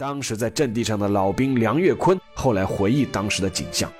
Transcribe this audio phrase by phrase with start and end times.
[0.00, 3.92] 当时在阵地上的老兵梁月坤后来回忆当时的景象：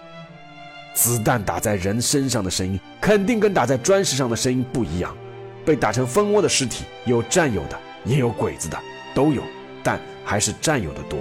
[0.94, 5.14] 子弹打在人身上的声音，肯定跟打在砖石上的声音不一样。
[5.62, 8.80] 被打成蜂窝的尸体，有战友的，也有鬼子的，
[9.14, 9.42] 都有，
[9.82, 11.18] 但还是战友的多。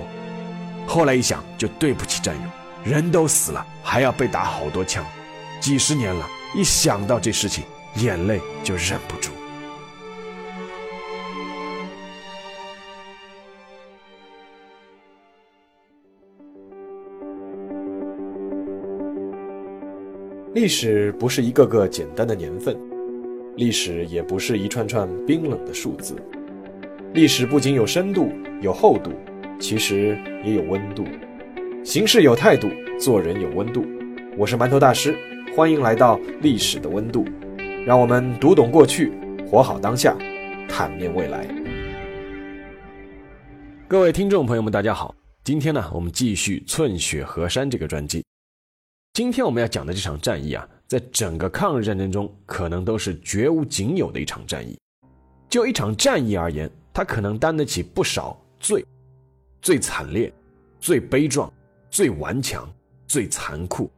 [0.88, 5.05] 后来一想，就对不起战友，人都死了，还要被打好多枪，
[5.59, 6.25] 几十年了，
[6.55, 7.66] 一想到这事情，
[7.96, 9.30] 眼泪就忍不住。
[20.52, 22.76] 历史不是一个个简单的年份，
[23.56, 26.16] 历史也不是一串串冰冷的数字。
[27.14, 29.12] 历史不仅有深度、有厚度，
[29.60, 31.06] 其实也有温度。
[31.84, 32.67] 行事有态度，
[33.00, 33.86] 做人有温度。
[34.36, 35.16] 我是馒头大师，
[35.56, 37.23] 欢迎来到历史的温度，
[37.86, 39.11] 让我们读懂过去，
[39.47, 40.17] 活好当下，
[40.67, 41.47] 坦面未来。
[43.88, 48.23] 各位听众朋友们，大家好，今天呢，我们继续《寸雪河山》这个专辑。
[49.20, 54.80] 今天我们要讲的这场战役啊，在整个抗日战争中，可能都是绝无仅有的一场战役。
[55.50, 58.81] 就一场战役而言，它可能担得起不少最、
[59.62, 60.31] 最惨烈、
[60.80, 61.52] 最悲壮、
[61.90, 62.73] 最顽强、
[63.08, 63.92] 最残酷，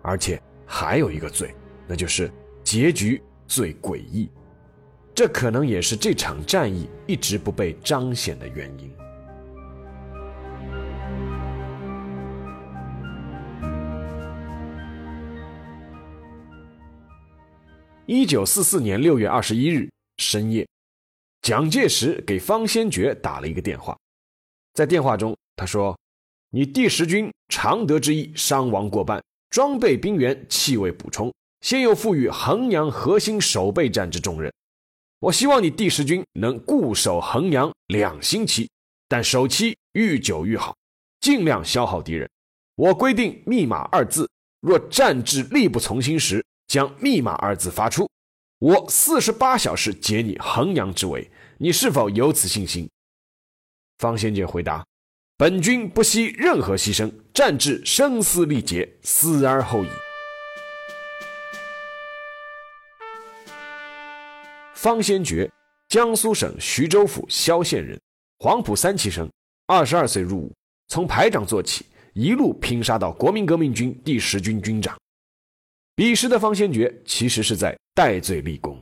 [0.00, 1.52] 而且还有一个最，
[1.88, 2.30] 那就是
[2.62, 4.30] 结局最诡异。
[5.12, 8.88] 这可能也是这场战役一直不被彰显的原因。
[18.14, 20.68] 一九四四年六月二十一日深夜，
[21.40, 23.96] 蒋介石给方先觉打了一个电话。
[24.74, 25.98] 在电话中，他说
[26.52, 34.52] ：“你第十军常德之役伤亡过半，装备兵员气未补充，现又赋予衡阳核心守备战之重任。
[35.20, 38.68] 我希望你第十军能固守衡阳两星期，
[39.08, 40.76] 但守期愈久愈好，
[41.20, 42.28] 尽量消耗敌人。
[42.74, 44.28] 我规定密码二字，
[44.60, 48.08] 若战至力不从心时。”将密码二字发出，
[48.58, 52.88] 我四十八小时解你衡阳之围，你是否有此信心？
[53.98, 54.82] 方先觉回答
[55.36, 59.88] ：“本军不惜任何牺牲，战至声嘶力竭，死而后已。”
[64.72, 65.52] 方先觉，
[65.90, 68.00] 江苏省徐州府萧县人，
[68.38, 69.30] 黄埔三期生，
[69.66, 70.50] 二十二岁入伍，
[70.88, 71.84] 从排长做起，
[72.14, 74.98] 一路拼杀到国民革命军第十军军长。
[75.94, 78.80] 彼时的方先觉其实是在戴罪立功。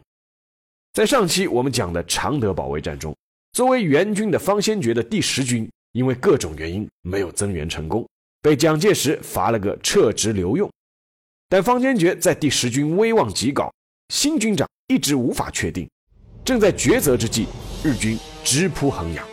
[0.93, 3.16] 在上期我们讲的常德保卫战中，
[3.53, 8.09] 作为援军的方先觉的第十军，因为各种原因没有增援成功，
[8.41, 10.71] 被蒋介石罚了个撤职留用。
[11.48, 13.72] 但方先觉在第十军威望极高，
[14.10, 15.88] 新军长一直无法确定。
[16.44, 17.47] 正在抉择之际，
[17.84, 19.27] 日军直扑衡阳。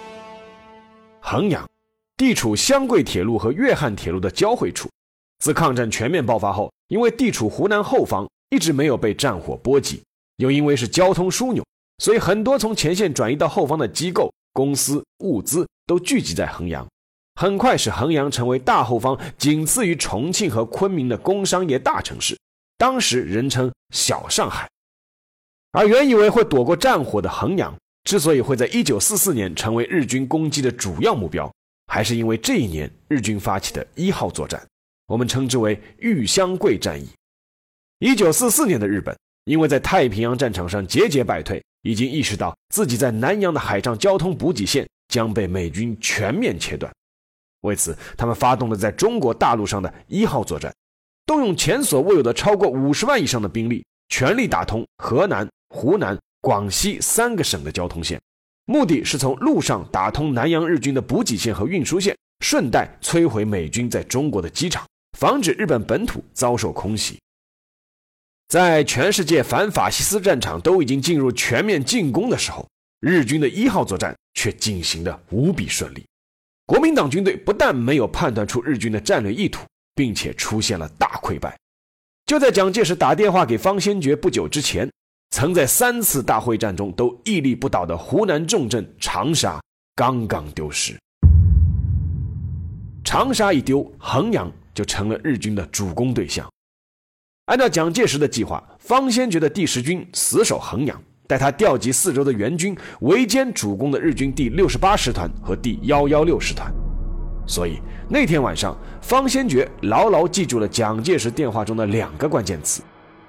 [1.22, 1.70] 衡阳
[2.16, 4.90] 地处湘桂铁路和粤汉铁路的交汇处。
[5.40, 10.02] 自抗战全面爆发后，因为地处湖南后方，一直没有被战火波及，
[10.38, 11.64] 又因为是交通枢纽，
[12.00, 16.88] 所以很多从前线转移到后方的机构、公司、物资都聚集在衡阳，
[17.36, 22.38] 很快使衡阳成为大后方仅次于重庆和昆明的工商业大城市，
[22.78, 24.68] 当时人称“小上海”。
[25.74, 27.76] 而原以为会躲过战火的衡阳，
[28.06, 31.52] 之所以会在1944年成为日军攻击的主要目标，
[31.88, 34.66] 还是因为这一年日军发起的一号作战。
[35.08, 37.08] 我们称之为玉香桂战役。
[38.00, 46.94] 一九四四年的日本，因为在太平洋战场上节节败退，已经意识到自己在南洋的海上交通补给线将被美军全面切断。
[47.62, 50.74] 为此，他们发动了在中国大陆上的一号作战，
[51.26, 58.22] 动用前所未有的超过五十万以上的兵力，全力打通河南、湖南、广西三个省的交通线，
[58.66, 64.86] 目的是从陆上打通南洋日军的补给线和运输线，顺带摧毁美军在中国的机场。
[65.18, 67.20] 防止日本本土遭受空袭。
[68.50, 72.64] 在全世界反法西斯战场都已经进入全面进攻的时候，
[73.00, 76.06] 日军的一号作战却进行的无比顺利。
[76.68, 79.66] 国民党军队不但没有判断出日军的战略意图，
[79.96, 81.58] 并且出现了大溃败。
[82.28, 84.88] 就在蒋介石打电话给方先觉不久之前，
[85.32, 89.60] 曾在三次大会战中都屹立不倒的湖南重镇长沙
[89.96, 90.96] 刚刚丢失。
[93.04, 94.52] 长沙一丢，衡阳。
[94.78, 96.48] 就成了日军的主攻对象。
[97.46, 106.72] 按照蒋介石的计划，方先觉的第十军死守衡阳，待他调集四周的援军围歼主攻的日军第六十八师团和第幺幺六师团。
[107.48, 112.84] 所以那天晚上，方先觉牢牢记住了蒋介石电话中的两个关键词：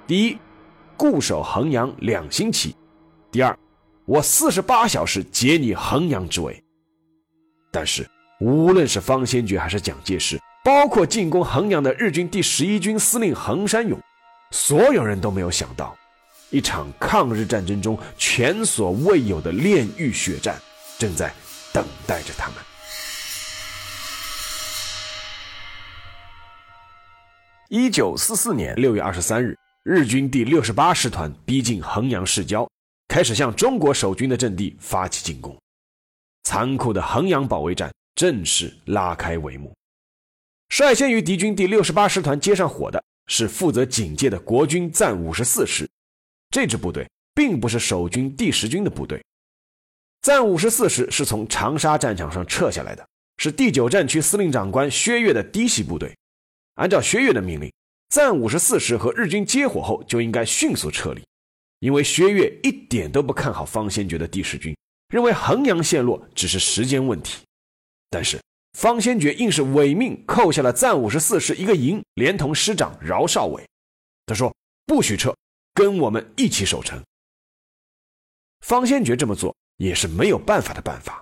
[0.05, 0.37] 第一，
[0.95, 2.75] 固守衡阳两星期；
[3.31, 3.57] 第二，
[4.05, 6.61] 我四十八小时解你衡阳之围。
[7.71, 8.05] 但是
[8.41, 10.37] 无论是方先觉还是蒋介石，
[10.69, 13.99] 包括进攻衡阳的日军第十一军司令横山勇，
[14.51, 15.97] 所有人都没有想到，
[16.51, 20.61] 一场抗日战争中前所未有的炼狱血战
[20.99, 21.33] 正在
[21.73, 22.57] 等待着他们。
[27.69, 32.69] 一九四四年六月二十三日，日军第六十八师团逼近衡阳市郊，
[33.07, 35.59] 开始向中国守军的阵地发起进攻，
[36.43, 37.91] 残酷的衡阳保卫战。
[38.13, 39.73] 正式拉开帷幕。
[40.69, 45.89] 率先于敌军第六十八师团接上火的是负责警戒的国军暂五十四师。
[46.51, 49.23] 这支部队并不是守军第十军的部队。
[50.21, 53.07] 暂五十四师是从长沙战场上撤下来的，
[53.37, 56.15] 是第九战区司令长官薛岳的嫡系部队。
[56.75, 57.71] 按照薛岳的命令，
[58.09, 61.23] 暂五十四师和日军接火后就应该迅速撤离，
[61.79, 64.75] 因为薛岳一点都不看好方先觉的第十军，
[65.09, 67.43] 认为衡阳陷落只是时间问题。
[68.09, 68.39] 但是
[68.73, 73.67] 方先觉硬是违命扣下了暂五十四师一个营，连同师长饶少伟。
[74.25, 74.55] 他说
[74.85, 75.35] ：“不许撤，
[75.73, 77.03] 跟我们一起守城。”
[78.61, 81.21] 方先觉这么做也是没有办法的办法。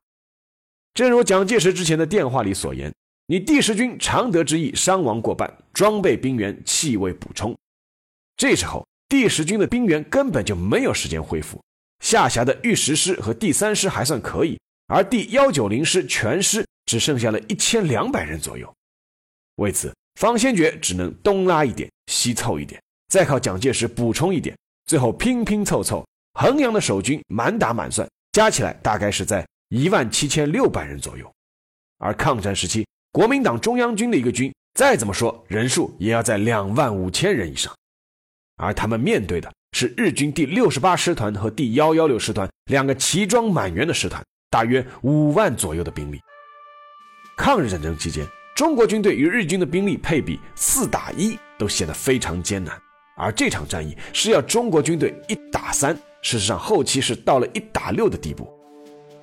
[0.94, 2.94] 正如蒋介石之前的电话里所言
[3.28, 7.58] ：“你第十军常德之役伤亡过半，装备兵员气未补充。”
[8.36, 11.64] 这时候第十军的兵员根本就没有时间恢复，
[12.02, 16.67] 下辖的御十师和第三师还算可以，而第幺九零师全师。
[16.88, 18.74] 只剩下了一千两百人左右，
[19.58, 31.32] 为此，方先觉只能东拉一点，西凑一点，再靠蒋介石补充一点，最后拼拼凑凑，衡阳的守军满打满算加起来大概是在一万七千六百人左右。
[32.00, 37.76] 而抗战时期，国民党中央军的一个军，再怎么说人数也要在两万五千人以上，
[38.56, 46.22] 而他们面对的是日军第六十八师团和第幺幺六师团两个齐装满员的师团，大约五万左右的兵力。
[47.38, 52.76] 抗日战争期间，中国军队与日军的兵力配比四打一都显得非常艰难，
[53.16, 58.52] 而这场战役是要中国军队一打三，事实上后期是到了一打六的地步。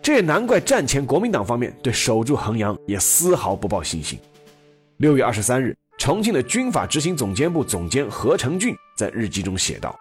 [0.01, 4.19] 这也难怪战前国民党方面对守住衡阳也丝毫不抱信心。
[4.99, 9.99] 六月二十三日，重庆的军法执行总监部总监何成俊在日记中写道：“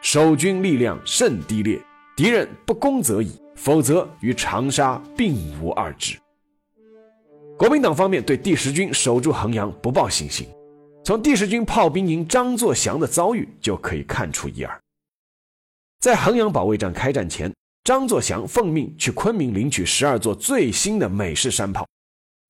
[0.00, 1.80] 守军力量甚低劣，
[2.16, 6.16] 敌人不攻则已，否则与长沙并无二致。”
[7.64, 10.46] 国民党方面对第十军守住衡阳不抱信心，
[11.02, 14.80] 从第十军炮兵营张作祥的遭遇就可以看出一二。
[15.98, 17.50] 在衡阳保卫战开战前，
[17.82, 21.88] 张作祥奉命去昆明领取十二座最新的美式山炮，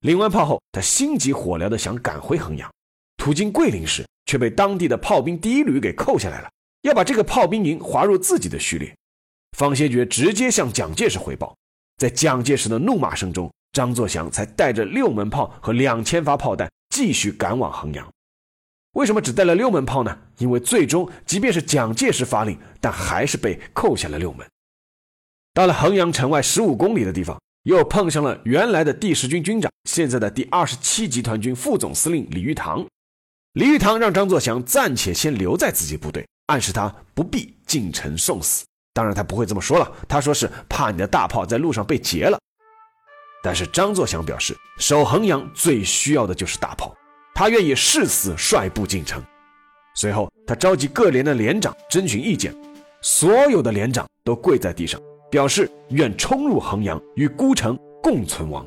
[0.00, 2.68] 领完炮后，他心急火燎地想赶回衡阳，
[3.16, 6.50] 途经桂林时，却被当地的炮兵第一旅给扣下来了，
[6.82, 8.92] 要把这个炮兵营划入自己的序列。
[9.56, 11.56] 方先觉直接向蒋介石汇报，
[11.98, 13.48] 在蒋介石的怒骂声中。
[13.74, 18.08] 张作祥才带着六门炮和两千发炮弹继续赶往衡阳。
[18.92, 20.16] 为什么只带了六门炮呢？
[20.38, 24.46] 因为最终即便是蒋介石发令，但还是被扣下了六门。
[25.52, 32.86] 到了衡阳城外十五公里的地方，又碰上了原来的第十军军长，现在的第二十七集团军副总司令李玉堂。
[33.54, 38.64] 李玉堂让张作祥暂且先留在自己部队，暗示他不必进城送死。
[38.92, 42.38] 当然，他不会这么说了，他说是怕你的大炮在路上被劫了。
[43.44, 46.96] 但是张作祥表示，守衡阳最需要的就是大炮，
[47.34, 49.22] 他愿意誓死率部进城。
[49.94, 52.56] 随后，他召集各连的连长征询意见，
[53.02, 54.98] 所有的连长都跪在地上，
[55.30, 58.66] 表示愿冲入衡阳，与孤城共存亡。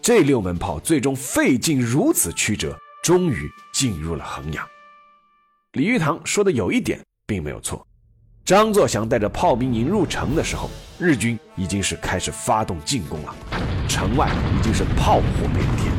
[0.00, 4.66] 这六门炮最终费尽如此曲折，终于进入了衡阳。
[5.74, 7.86] 李玉堂说的有一点并没有错。
[8.44, 10.68] 张作祥带着炮兵营入城的时候，
[10.98, 13.32] 日军已经是开始发动进攻了，
[13.88, 15.22] 城外已经是炮火
[15.54, 15.92] 连天。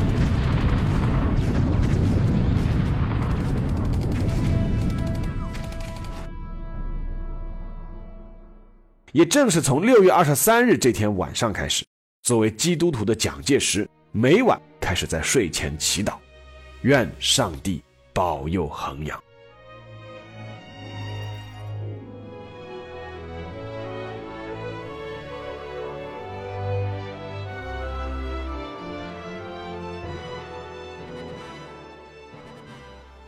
[9.13, 11.85] 也正是从六月二十三日这天晚上开始，
[12.23, 16.15] 作为基督徒的蒋介石每晚开始在睡前祈祷，
[16.81, 17.81] 愿上帝
[18.11, 19.17] 保佑衡阳。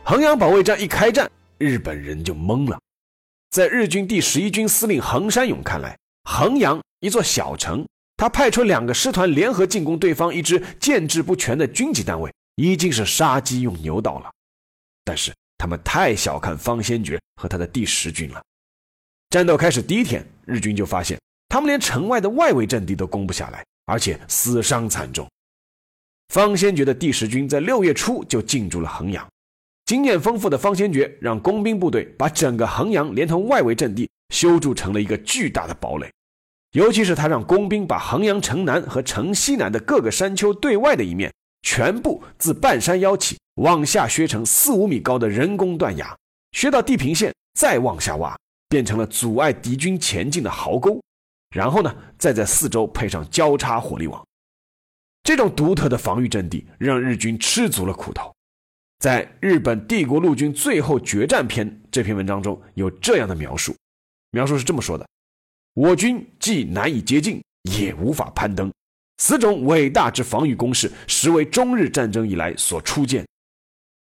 [0.08, 2.78] 衡阳保卫战一开战，日本人就懵了。
[3.50, 7.84] 在日军第十一军司令横山勇看来，衡阳一座小城，
[8.16, 14.30] 他派出两个师团联合进攻对方一支建制不全的军级单位，已经是杀鸡用牛刀了。
[15.04, 18.40] 但是他们太小看方先觉和他的第十军了。
[19.30, 25.28] 战斗开始第一天，日军就发现他们连城外的外围阵地都攻不下来，而且死伤惨重，
[26.28, 29.26] 方先觉的第十军在六月初就进驻了衡阳。
[29.86, 36.10] 经验丰富的方先觉让工兵部队把整个衡阳连同外围阵地修筑成了一个巨大的堡垒，
[36.72, 46.16] 尤其是他让工兵把衡阳城南和城西南的各个山丘对外的一面全部自半山腰起往下削成四五米高的人工断崖，
[46.50, 48.36] 削到地平线再往下挖，
[48.68, 51.00] 变成了阻碍敌军前进的壕沟。
[51.54, 54.20] 然后呢，再在四周配上交叉火力网。
[55.22, 58.34] 这种独特的防御阵地让日军吃足了苦头。
[58.98, 63.76] 在《日本帝国陆军最后决战篇》这篇文章中有这样的描述，
[64.30, 65.06] 描述是这么说的：
[65.74, 67.42] 我军既难以接近，
[67.78, 68.72] 也无法攀登。
[69.18, 73.24] 此种伟大之防御工事，实为中日战争以来所初见。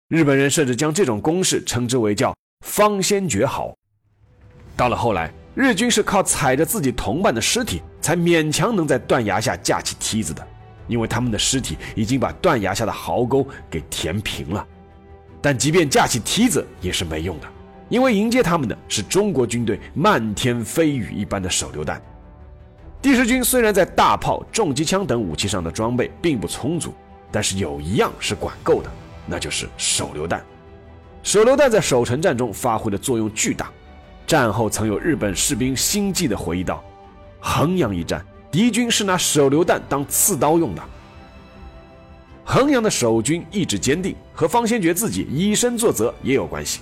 [0.08, 2.34] 日本人甚至将这种工事称之为叫
[2.65, 3.75] “方先觉壕”。
[4.77, 10.48] 到了后来，日军是靠踩着自己同伴的尸体，才勉强能在断崖下架起梯子的，
[10.88, 14.65] 因为他们的尸体已经把断崖下的壕沟给填平了。
[15.48, 17.48] 但即便架起梯子也是没用的，
[17.88, 22.01] 因为迎接他们的是中国军队漫天飞雨一般的手榴弹。
[23.01, 26.94] 第十军虽然在大炮、重机枪等武器上的装备并不充足，
[27.32, 28.92] 但是有一样是管够的，
[29.25, 30.44] 那就是手榴弹。
[31.24, 33.72] 手榴弹在守城战中发挥的作用巨大。
[34.25, 36.84] 战后曾有日本士兵心悸地回忆道
[37.39, 40.84] ：“衡阳一战，敌军是拿手榴弹当刺刀用的。”
[42.50, 46.80] 衡阳的守军意志坚定，和方先觉自己以身作则也有关系。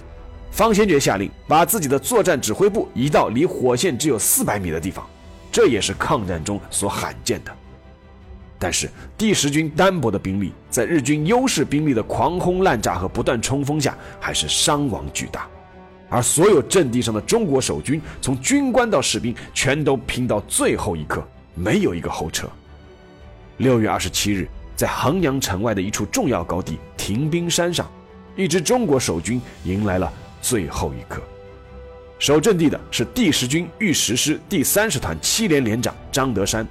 [0.51, 5.03] 方先觉下令把自己的作战指挥部移到离火线只有四百米的地方，
[5.51, 7.51] 这也是抗战中所罕见的。
[8.59, 15.47] 但是第十军单薄的兵力，在日军优势兵力的狂轰滥炸和不断冲锋下，还是伤亡巨大。
[16.09, 22.47] 而所有阵地上的中国守军，从军官到士兵，全都拼到最后一刻，没有一个后撤。
[23.57, 24.47] 六月二十七日。
[24.75, 27.89] 在衡阳城外的一处重要高地停兵山上，
[28.35, 31.21] 一支中国守军迎来了最后一刻。
[32.19, 36.67] 守阵地的是第十军御十师第三十团七连连长张德山，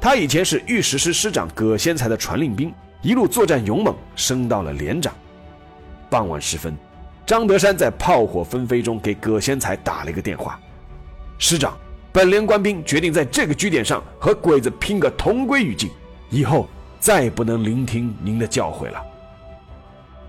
[0.00, 2.72] 他以前是御十师师长葛先才的传令兵，
[3.02, 5.14] 一路作战勇猛，升到了连长。
[6.08, 6.76] 傍晚时分，
[7.24, 10.58] 张德山在炮火纷飞中给葛先才打了一个电话
[11.38, 11.76] ：“师长，
[12.12, 15.90] 本连官兵决定在这个据点上和鬼子拼个同归于尽，
[16.30, 19.02] 以后。”再不能聆听您的教诲了。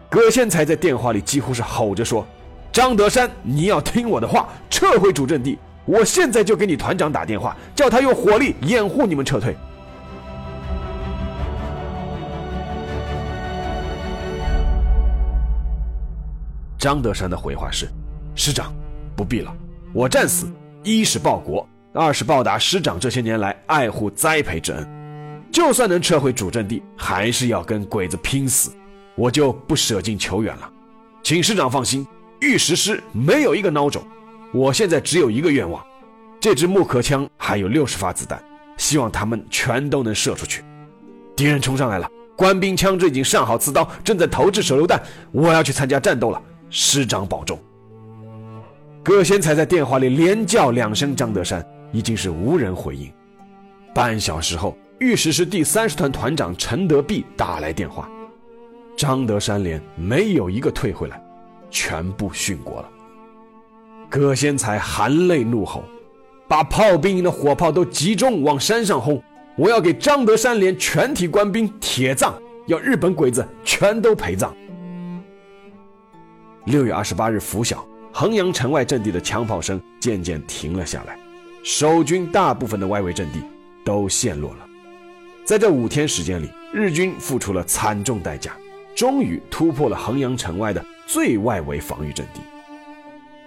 [0.09, 2.25] 葛先才在电话里几乎是吼着说
[2.71, 5.59] ：“张德山，你要听我的话，撤回主阵地！
[5.85, 9.55] 我现在就给你团长打电话，叫他用火力掩护你们撤退。”
[16.77, 17.87] 张德山的回话是
[18.35, 18.73] ：“师长，
[19.15, 19.53] 不必了，
[19.93, 20.47] 我战死，
[20.83, 24.87] 一是报国，二是报答师长这些年来爱护栽培之恩。”
[25.51, 28.71] 就算能撤回主阵地，还是要跟鬼子拼死，
[29.15, 30.69] 我就不舍近求远了。
[31.23, 32.05] 请师长放心，
[32.41, 34.03] 御石师没有一个孬种。
[34.53, 35.83] 我现在只有一个愿望，
[36.39, 38.41] 这支木壳枪还有六十发子弹，
[38.77, 40.63] 希望他们全都能射出去。
[41.35, 45.01] 敌人冲上来了，官兵枪支已经上好刺刀，正在投掷手榴弹。
[45.31, 47.59] 我要去参加战斗了，师长保重。
[49.03, 53.11] 葛先才在电话里连叫两声张德山，已经是无人回应。
[53.93, 54.77] 半小时后。
[54.99, 58.09] 御史师第三十团团长陈德弼打来电话，
[58.95, 61.23] 张德山连没有一个退回来，
[61.69, 62.89] 全部殉国了。
[64.09, 65.83] 葛先才含泪怒吼
[66.49, 69.21] ：“把炮兵营的火炮都集中往山上轰！
[69.55, 72.33] 我要给张德山连全体官兵铁葬，
[72.65, 74.51] 要日本鬼子全都陪葬。”
[76.65, 81.19] 六月二十八日拂晓，衡阳城外阵地的枪炮声渐渐停了下来，
[81.61, 83.43] 守军大部分的外围阵地
[83.85, 84.66] 都陷落了。
[85.47, 88.51] 在这五天时间里，日军付出了惨重代价，
[88.93, 92.41] 终于突破了衡阳城外的最外围防御阵地。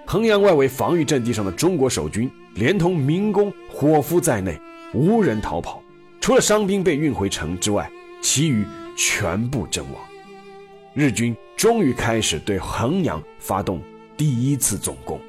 [0.06, 4.58] 衡阳外围防御阵地上的中国守军，连同民工、伙夫在内，
[4.94, 5.82] 无人逃跑，
[6.22, 7.86] 除了伤兵被运回城之外，
[8.22, 8.64] 其余
[8.96, 10.00] 全部阵亡。
[10.94, 13.78] 日军终于开始对衡阳发动
[14.16, 15.20] 第一次总攻。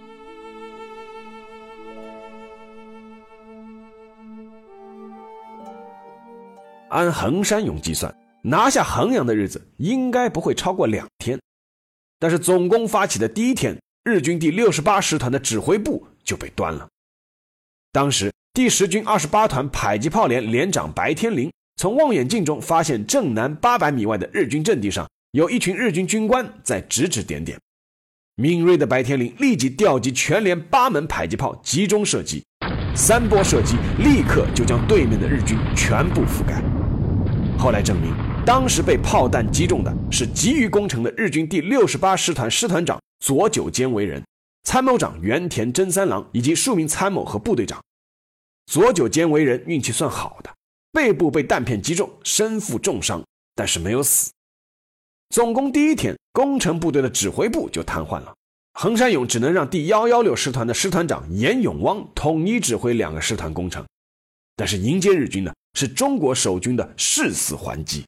[6.92, 11.40] 按衡山勇计算，拿下衡阳的日子应该不会超过两天。
[12.20, 16.88] 但是总攻发起的第一天，日军第六十八师团的指挥部就被端了。
[17.92, 27.58] 当时第十军二十八团迫击炮连连长白天林从望远镜中发现正南八百米外的日军阵地上有一群日军军官在指指点点。
[28.36, 32.44] 敏锐的白天林立即调集全连八门迫击炮集中射击，
[32.96, 36.62] 三波射击立刻就将对面的日军全部覆盖。
[37.62, 38.12] 后来证明，
[38.44, 44.20] 当时被炮弹击中的是急于攻城的日军第六十八师团师团长佐久间为人、
[44.64, 47.80] 参谋长原田真三郎以及数名参谋和部队长。
[48.66, 50.50] 佐久间为人运气算好的，
[50.92, 54.32] 背部被弹片击中，身负重伤，但是没有死。
[55.30, 58.34] 总攻第一天，攻城部队的指挥部就瘫痪了，
[58.74, 63.86] 横山勇只能让第幺幺六师团的师团长岩永汪统一指挥两个师团攻城。
[64.62, 68.06] 但是迎接日军的是中国守军的誓死还击。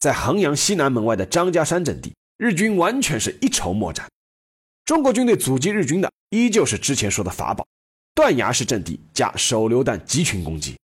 [0.00, 4.10] 在衡阳西南门外的张家山阵地，日军完全是一筹莫展。
[4.84, 7.64] 中国军队阻击日军的依旧是之前说的法宝——
[8.16, 10.76] 断崖式阵地加手榴弹集群攻击。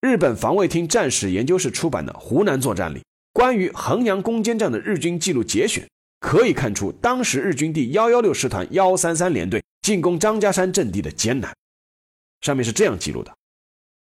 [0.00, 3.02] 日本防卫厅战史研究室出版的《湖南作战》里
[3.32, 5.84] 关于衡阳攻坚战的日军记录节选，
[6.20, 11.52] 可以看出当时日军第幺幺六师团幺三三联队进攻张家山阵地的艰难。
[12.42, 13.36] 上面是这样记录的：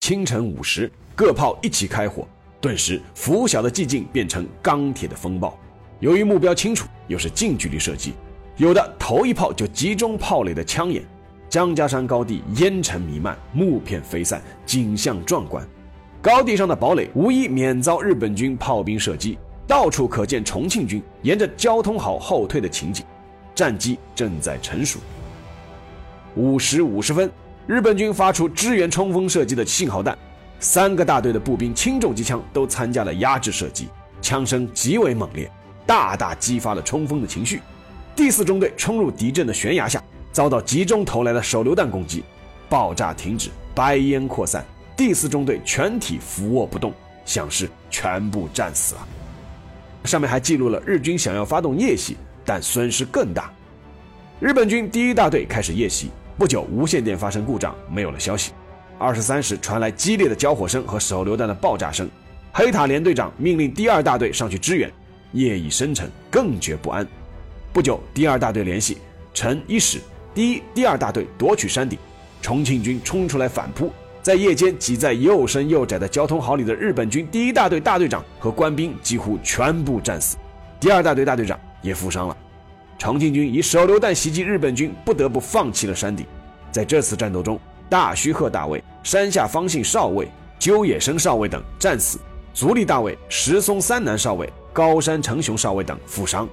[0.09, 2.27] 清晨五时，各炮一起开火。
[2.59, 5.55] 顿时，拂晓的寂静变成钢铁的风暴。
[5.99, 8.13] 由于目标清楚，又是近距离射击，
[8.57, 11.03] 有的头一炮就击中炮垒的枪眼。
[11.47, 15.63] 张家山高地烟尘弥漫，木片飞散，景象壮观。
[16.23, 19.37] 高地上的堡垒无一免遭日本军炮兵射击，
[19.67, 23.05] 到处可见重庆军沿着交通壕后退的情景。
[23.53, 24.97] 战机正在成熟。
[26.35, 27.29] 五时五十分，
[27.69, 30.17] 日本军发出支援冲锋射击的信号弹。
[30.59, 33.87] 三个大队的步兵轻重机枪都参加了压制射击，
[34.23, 35.47] 枪声极为猛烈，
[35.85, 37.61] 大大激发了冲锋的情绪。
[38.15, 42.23] 第四中队冲入敌阵的悬崖下，遭到集中投来的手榴弹攻击，
[42.67, 44.65] 爆炸停止，白烟扩散，
[44.97, 46.91] 第四中队全体伏卧不动，
[47.23, 49.07] 像是全部战死了。
[50.05, 53.53] 上面还记录了日军想要发动夜袭，但损失更大。
[54.39, 56.09] 日本军第一大队开始夜袭，
[56.39, 58.53] 不久无线电发生故障，没有了消息。
[58.97, 62.09] 二十三时传来激烈的交火声和手榴弹的爆炸声，
[62.53, 64.89] 黑塔连队长命令第二大队上去支援。
[65.33, 67.05] 夜已深沉，更觉不安。
[67.73, 68.99] 不久，第二大队联系，
[69.33, 69.99] 陈一使
[70.33, 71.99] 第一、第二大队夺取山顶。
[72.41, 80.37] 重庆军冲出来反扑，在夜间挤在又深又窄的交通壕里的日本军第一大队大队长和官兵几乎全部战死，
[80.79, 82.37] 第二大队大队长也负伤了。
[82.99, 86.27] 重庆军以手榴弹袭击日本军，不得不放弃了山顶。
[86.69, 87.57] 在这次战斗中，
[87.89, 92.19] 大须贺大尉、山下方信少尉、鸠野生少尉等战死，
[92.53, 96.47] 足利大尉、石松三男少尉、高山成雄少尉等负伤。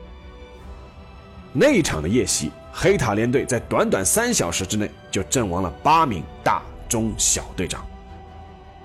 [1.53, 7.85] 那一场的夜袭，黑塔连队在短短三小时之内就阵亡了八名大、中、小队长。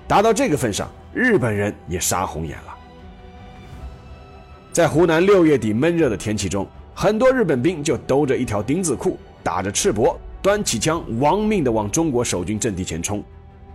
[0.08, 2.76] 达到这个份上，日本人也杀红眼了。
[4.74, 6.68] 在湖南六月底闷热的天气中，
[7.02, 10.16] 很多日本兵就兜着一条丁字裤，打着赤膊。
[10.40, 13.24] 端起枪，亡命的往中国守军阵地前冲，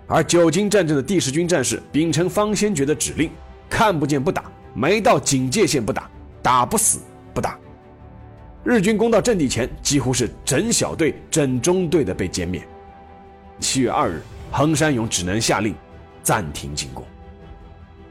[0.07, 3.29] 而久经战阵的第十军战士秉承方先觉的指令，
[3.69, 6.09] 看不见不打，没到警戒线不打，
[6.41, 7.01] 打不死
[7.35, 7.59] 不打。
[8.63, 12.63] 日军攻到阵地前，几乎是整小队、整中队的被歼灭。
[13.59, 15.75] 七月二日，横山勇只能下令
[16.23, 17.05] 暂停进攻。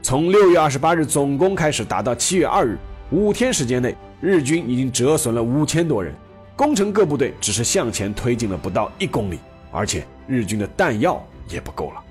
[0.02, 2.76] 从六月二十八日总攻开始，打到七月二日，
[3.10, 6.14] 五天时间内，日军已经折损了五千多人。
[6.56, 9.38] 攻城各部队只是向前推进了不到一公里，
[9.70, 12.02] 而且日军的弹药也不够了。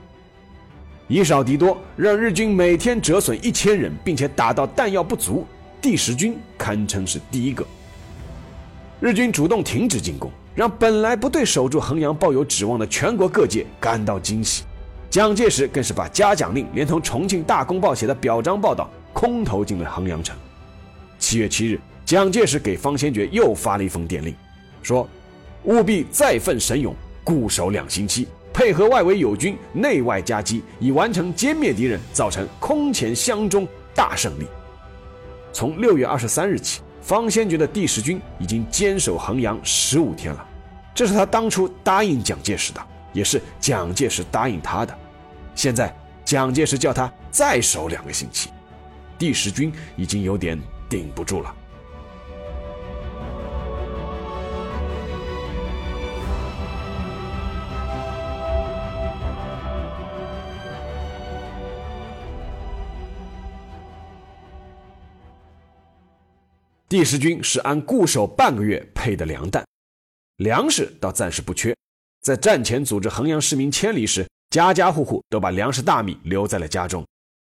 [1.08, 5.48] 以少敌多，让日军每天折损一千人，并且打到弹药不足，
[5.82, 7.66] 第十军堪称是第一个。
[9.00, 14.64] 日军主动停止进攻，让本来不对守住衡阳抱有指望的全国各界感到惊喜。
[15.10, 20.36] 蒋介石更是把嘉奖令连同重庆大公报写的表彰报道空投进了衡阳城。
[21.18, 21.80] 七月七日。
[22.06, 24.34] 蒋介石给方先觉又发了一封电令，
[24.84, 25.10] 说
[25.66, 34.46] ：“务必再奋神勇，固守两星期，配合外围友军内外夹击，以完成歼灭敌人，造成空前湘中大胜利。”
[35.52, 40.48] 从六月二十三日起，方先觉的第十军已经坚守衡阳十五天了。
[40.94, 42.80] 这是他当初答应蒋介石的，
[43.14, 44.96] 也是蒋介石答应他的。
[45.56, 45.92] 现在
[46.24, 48.52] 蒋介石叫他再守两个星期，
[49.18, 51.52] 第十军已经有点顶不住了。
[66.98, 69.68] 第十军是按固守半个月配的粮弹，
[70.38, 71.76] 粮食倒暂时不缺。
[72.22, 77.06] 在战前组织衡阳市民迁离时，家家户户都把粮食大米留在了家中，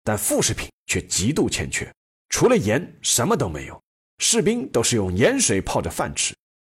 [0.05, 1.93] 但副食品却极度欠缺，
[2.29, 3.83] 除了盐什么都没有。
[4.19, 6.33] 士兵都是用盐水泡着饭吃。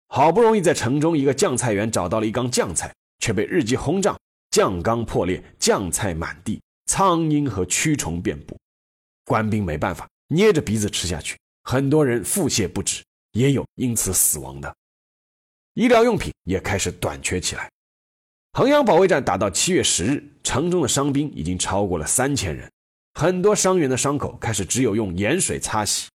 [0.09, 4.15] 好不容易在城中一个酱菜园找到了一缸酱菜，却被日机轰炸，
[4.51, 8.55] 酱缸破裂，酱菜满地，苍蝇和蛆虫遍布。
[9.25, 11.35] 官兵没办法，捏着鼻子吃下去。
[11.71, 14.75] 很多人腹泻不止，也有因此死亡的。
[15.75, 17.71] 医疗用品也开始短缺起来。
[18.55, 22.73] 衡阳保卫战打到七月十日，城中的伤兵已经超过了三千人，
[23.21, 26.09] 很多伤员的伤口开始只有用盐水擦洗，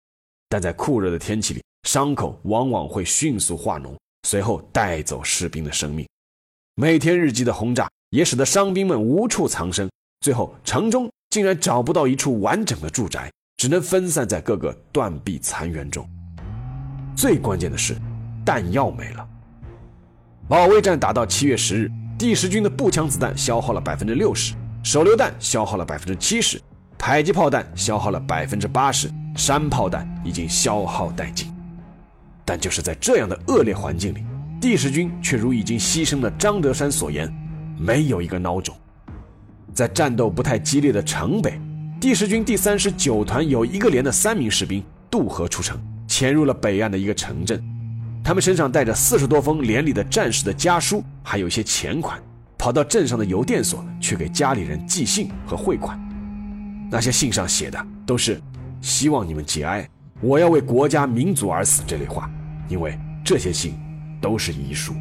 [0.49, 3.95] 但在酷热的天气里，伤口往往会迅速化脓，
[4.27, 6.09] 随后带走士兵的生命。
[6.77, 9.91] 每天日机的轰炸也使得伤兵们无处藏身，
[10.23, 13.31] 最后城中竟然找不到一处完整的住宅。
[13.63, 16.05] 只能分散在各个断壁残垣中。
[17.15, 17.95] 最关键的是，
[18.45, 19.29] 弹药没了。
[20.49, 26.61] 保卫战打到七月十日，第十军的步枪子弹消耗了百分之六十，手榴弹消耗了百分之七十，
[26.99, 31.55] 迫击炮弹消耗了百分之八十，山炮弹已经消耗殆尽。
[32.45, 34.25] 但就是在这样的恶劣环境里，
[34.61, 37.33] 第十军却如已经牺牲的张德山所言，
[37.79, 38.75] 没有一个孬种。
[39.73, 41.61] 在战斗不太激烈的城北。
[42.03, 47.63] 第十军第三十九团有一个连的三名士兵渡河出城，潜入了北岸的一个城镇。
[48.25, 52.21] 他们身上带着四十多封连里的战士的家书，还有一些钱款，
[52.59, 55.97] 跑到镇上的邮电所去给家里人寄信和汇款。
[56.91, 58.41] 那些信上写的都是
[58.83, 59.89] “希望你们节哀，
[60.21, 62.29] 我要为国家民族而死”这类话，
[62.69, 63.77] 因为这些信
[64.21, 64.93] 都是遗书。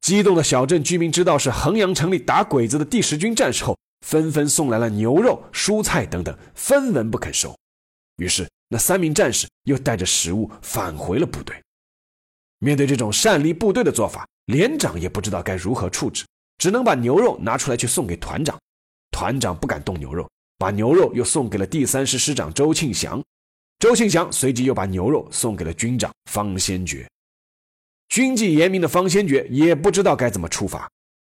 [0.00, 7.56] 激动的小镇居民知道是衡阳城里打鬼子的第十军战士后，纷纷送来了牛肉、蔬菜等等，分文不肯收。
[8.16, 11.56] 于是，那三名战士又带着食物返回了部队。
[12.58, 16.24] 面对这种擅离部队的做法，连长也不知道该如何处置，
[16.58, 18.60] 只能把牛肉拿出来去送给团长。
[19.10, 23.22] 团长不敢动牛肉，把牛肉又送给了第三师师长周庆祥。
[23.78, 27.08] 周庆祥随即又把牛肉送给了军长方先觉。
[28.08, 30.88] 军纪严明的方先觉也不知道该怎么处罚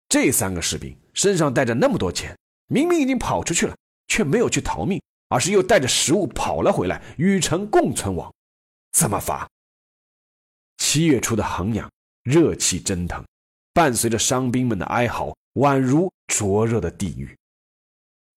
[0.09, 3.75] 这三个士兵，身上带着那么多钱，明明已经跑出去了，
[4.07, 8.33] 却没有去逃命，而是又带着食物跑了回来，与城共存亡，
[8.91, 9.49] 怎么罚？
[10.77, 11.89] 七月初的衡阳，
[12.23, 13.23] 热气蒸腾，
[13.73, 17.35] 伴随着伤兵们的哀嚎，宛如灼热的地狱。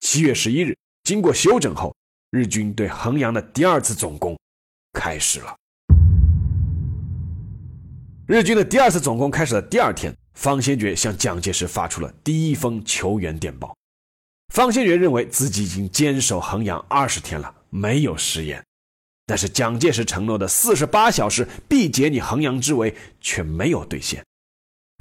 [0.01, 1.95] 七月十一日，经过休整后，
[2.31, 4.39] 日军对衡阳的第二次总攻
[4.93, 5.57] 开始了。
[8.27, 13.76] 日军的第二次总攻开始的第二天，方先觉向蒋介石发出了第一封求援电报。
[14.49, 18.65] 方先觉认为自己已经坚守衡阳二十天了，没有食言，
[19.27, 24.25] 但是蒋介石承诺的四十八小时必解你衡阳之围却没有兑现。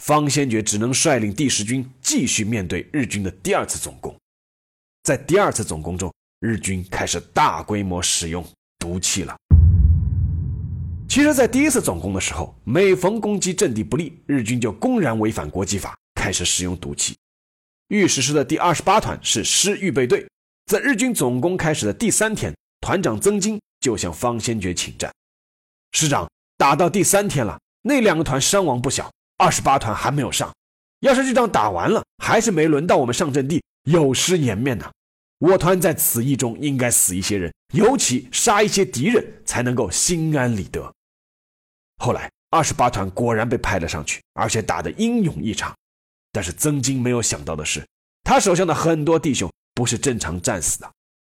[0.03, 4.13] 方先觉只能率领第十军继续面对日军的第二次总攻。
[5.03, 8.45] 在第二次总攻中，日军开始大规模使用
[8.77, 9.35] 毒气了。
[11.07, 17.15] 其实，在第一次总攻的时候，每逢攻击阵地不利，日军就公然违反国际法，开始使用毒气。
[17.89, 20.27] 御史师的第二十八团是师预备队，
[20.65, 25.13] 在日军总攻开始的第三天，团长曾金就向方先觉请战
[25.93, 30.51] ：“师长，打到第三天了，那两个团伤亡不小，二十八团还没有上。
[31.01, 34.91] 要是这仗打完了，还是没轮到我们上阵地，有失颜面呐。
[35.37, 40.91] 我团在此役中应该死一些人，尤其杀一些敌人，才能够心安理得。”
[42.01, 45.71] 后来，二十八团果然被派了上去，而且打得英勇异常。
[46.35, 47.81] 但是曾经没有想到的是，
[48.25, 50.91] 他手下的很多弟兄不是正常战死的。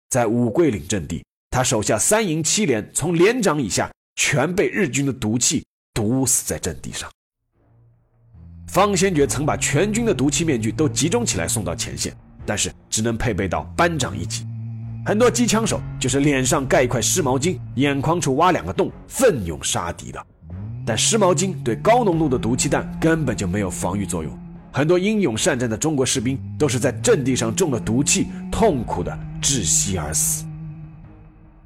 [0.09, 5.61] 在五桂岭阵地，他手下三营七连从连长以下全被日军的毒气
[5.93, 7.11] 毒死在阵地上。
[8.69, 14.47] 方先觉曾把全军的毒气面具都集中起来送到前线，但是只能配备到班长一级。
[15.05, 20.27] 很多机枪手就是脸上盖一块湿毛巾，眼眶处挖两个洞，奋勇杀敌的。
[20.85, 24.39] 但湿毛巾对高浓度的毒气弹根本就没有防御作用，
[24.75, 30.43] 很多英勇善战的中国士兵都是在阵地上中了毒气，痛苦的窒息而死。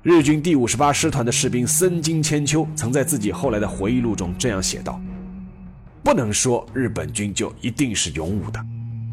[0.04, 5.00] 日军第五十八师团的士兵森金千秋曾在自己后来的回忆录中这样写道
[6.04, 8.60] ：“不能说日本军就一定是勇武的，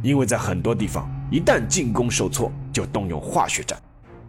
[0.02, 3.78] 因为在很多地方，一旦进攻受挫，就动用化学战，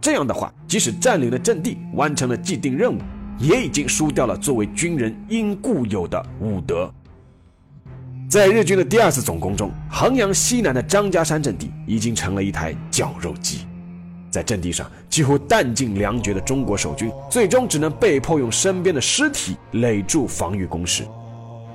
[0.00, 2.98] 这样的话，即使占领了阵地，完成了既定任务。”
[3.38, 6.90] 也已经输掉了作为军人应固有的武德。
[8.36, 13.60] 在日军的第二次总攻中，衡阳西南的张家山阵地已经成了一台绞肉机，
[14.30, 21.02] 在阵地上几乎弹尽粮绝的中国守军，最终只能被迫用身边的尸体垒住防御工事。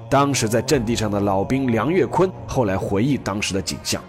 [0.07, 3.99] 当时在阵地上的老兵梁月坤后来回忆当时的景象：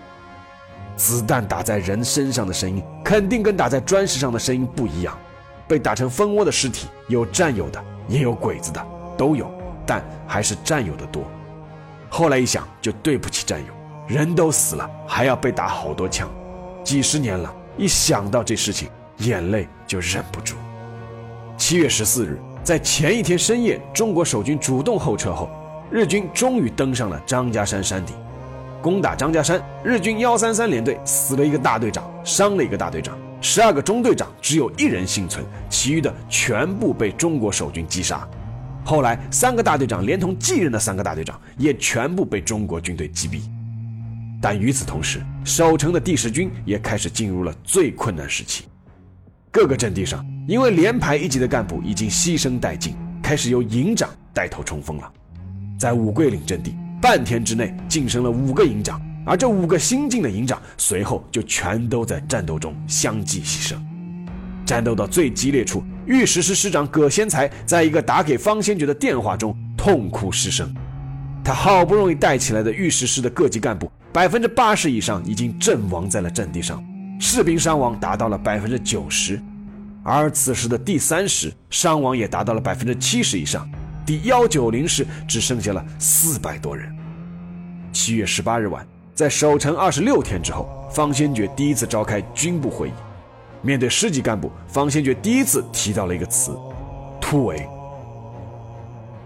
[0.94, 5.18] 子弹打在人身上的声音，肯定跟打在砖石上的声音不一样。
[5.66, 8.86] 被打成蜂窝的尸体，有战友的，也有鬼子的，
[9.16, 9.50] 都有，
[9.86, 11.24] 但还是战友的多。
[12.14, 13.72] 后来一想，就对不起战友，
[14.06, 16.28] 人都死了，还要被打好多枪，
[16.84, 20.54] 几十年了，一想到这事情，眼泪就忍不住。
[21.56, 25.48] 七月十四日，在前一天深夜，中国守军主动后撤后，
[25.90, 28.14] 日军终于登上了张家山山顶。
[28.82, 38.28] 攻打张家山，日军幺三三联队死了一个大队长，伤了一个大队长，十二个中队长只有一人幸存，其余的全部被中国守军击杀。
[38.84, 43.40] 后来，三个大队长连同继任的三个大队长也全部被中国军队击毙。
[44.40, 48.64] 但与此同时，守城的第十军也开始进入了最困难时期。
[49.50, 55.12] 各个阵地上，因为连排一级的干部已经牺牲殆尽，开始由营长带头冲锋了。
[55.78, 56.74] 在五桂岭阵地。
[57.02, 63.91] 半天之内晋升了五个营长，而这五个新晋的营长随后就全都在战斗中相继牺牲。
[64.64, 70.72] 战斗到最激烈处，御史师师长葛先才在一个打给方先觉的电话中痛哭失声。
[71.44, 76.82] 他好不容易带起来的御史师的各级干部，百分之八十以上已经阵亡在了阵地上，
[77.20, 79.40] 士兵伤亡达到了百分之九十，
[80.04, 83.68] 而此时的第三师伤亡也达到了百分之七十以上。
[84.06, 86.92] 第幺九零师只剩下了四百多人。
[87.92, 92.92] 七月十八日晚，在守城二十六天之后，方先觉第一次召开军部会议。
[93.62, 96.58] 面对师级干部，方先觉第一次提到了一个词：
[97.20, 97.66] 突围。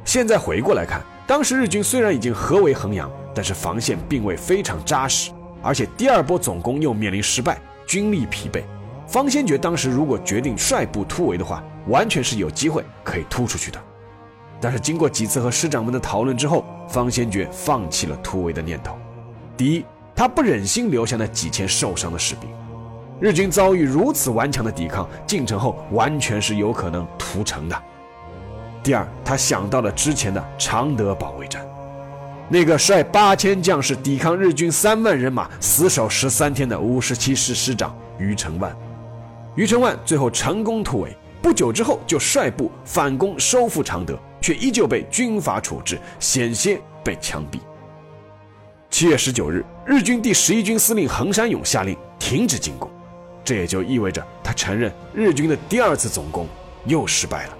[0.05, 8.63] 现在回过来看，当时日军虽然已经合围衡阳，但是防线并未非常扎实，而且第二波总攻又面临失败，军力疲惫。
[9.09, 13.81] 方先觉当时如果决定率部突围的话，完全是有机会可以突出去的。
[14.61, 18.97] 但是经过几次和师长们的讨论之后，方先觉放弃了突围的念头。
[19.57, 22.49] 第一，他不忍心留下那几千受伤的士兵，
[23.21, 27.83] 日军遭遇如此顽强的抵抗，进城后完全是有可能屠城的。
[28.83, 31.67] 第二，他想到了之前的常德保卫战，
[32.49, 38.75] 那个率八千将士抵抗日军三万人马，死守十三天的五十七师师长余承万。
[39.55, 44.19] 余承万最后成功突围，不久之后就率部反攻收复常德。
[44.39, 47.59] 却依旧被军法处置，险些被枪毙。
[48.91, 52.89] 七月十九日，日军第十一军司令横山勇下令停止进攻，
[53.47, 56.49] 这也就意味着他承认日军的第二次总攻
[56.85, 57.57] 又失败了。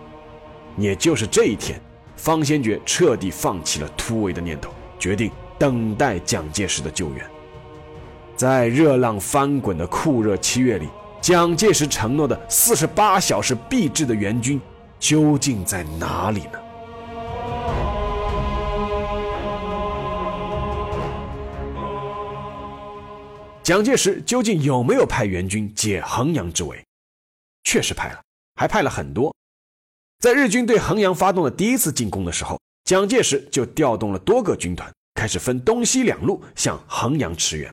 [0.77, 1.81] 也就是这一天，
[2.17, 7.25] 方先觉彻底放弃了突围的念头，决定等待蒋介石的救援。
[8.35, 10.89] 在热浪翻滚的酷热七月里，
[11.21, 14.61] 蒋介石承诺的四十八小时必至的援军
[14.99, 16.59] 究竟在哪里呢？
[23.67, 26.87] 蒋介石究竟有没有派援军解衡阳之围？
[27.65, 28.23] 确实派了，
[28.55, 29.35] 还派了很多。
[30.21, 37.69] 在日军对衡阳发动了第一次进攻的时候，蒋介石就调动了多个军团，开始分东西两路向衡阳驰援。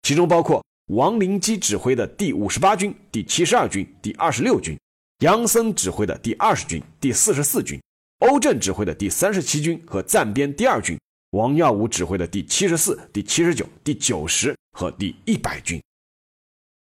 [0.00, 4.80] 其中包括王灵基指挥的第五十八军、第七十二军、第二十六军，
[5.18, 7.78] 杨森指挥的第二十军、第四十四军，
[8.20, 10.98] 欧震指挥的第三十七军和暂编第二军。
[11.32, 15.82] 王耀武指挥的第七十四、第七十九、第九十和第一百军，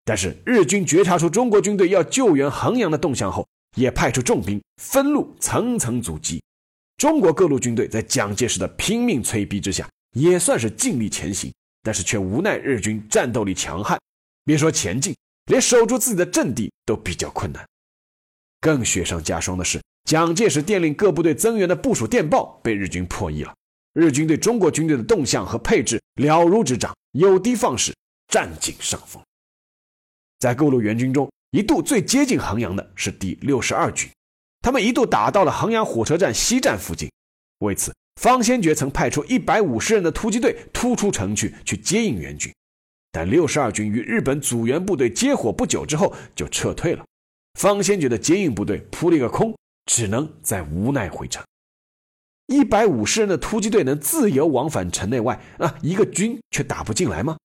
[0.05, 3.46] 但是日军觉察出中国军队要救援衡阳的动向后，
[3.77, 6.42] 也派出重兵分路层层阻击。
[6.96, 13.98] 中国各路军队在蒋介石的拼命催逼之下，也算是尽力前行，但是却无奈日军战斗力强悍，
[14.44, 17.66] 别说前进，连守住自己的阵地都比较困难。
[18.61, 23.55] 更雪上加霜的是，蒋介石电令各部队增援的部署电报被日军破译了。
[23.94, 27.93] 日军对中国军队的动向和配置了如指掌，有的放矢，
[28.29, 29.21] 占尽上风。
[30.39, 34.09] 在各路援军中，一度最接近衡阳的是第六十二军，
[34.61, 37.11] 他们一度打到了衡阳火车站西站附近。
[37.59, 42.55] 为此，方先觉曾派出一百五十人的突击队突出城去，去接应援军。
[43.11, 47.05] 但六十二军与日本阻援部队接火不久之后就撤退了，
[47.59, 49.53] 方先觉的接应部队扑了一个空，
[49.87, 51.45] 只能再无奈回城。
[52.49, 57.37] 一百五十人的突击队能自由往返城内外，啊，一个军却打不进来吗？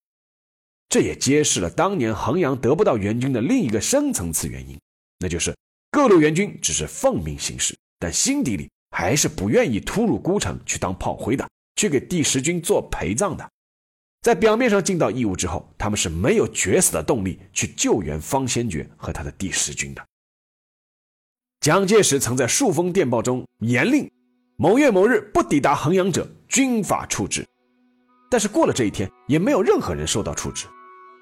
[0.88, 4.80] 这也揭示了当年衡阳得不到援军的另一个深层次原因，
[5.18, 5.54] 那就是
[5.90, 13.46] 各路援军只是奉命行事，但心底里还是不愿意突入孤城去当炮灰的，去给第十军做陪葬的。
[14.22, 20.02] 在表面上尽到义务之后，他们是没有决死的动力去救援方先觉和他的第十军的。
[21.60, 24.10] 蒋介石曾在数封电报中严令。
[24.56, 27.44] 某月某日不抵达衡阳者，军法处置。
[28.30, 30.66] 但是过了这一天，也没有任何人受到处置。